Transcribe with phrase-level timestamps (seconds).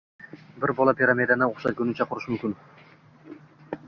[0.63, 2.57] Bir bola piramidani o‘xshatgunicha qurishi mumkin